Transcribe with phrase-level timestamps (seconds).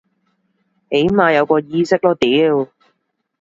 [0.89, 2.71] 起碼有個意識囉屌